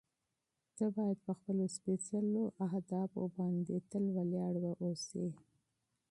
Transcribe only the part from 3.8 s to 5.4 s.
تل ولاړ واوسې.